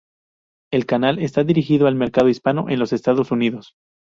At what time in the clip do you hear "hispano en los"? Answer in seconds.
2.27-2.91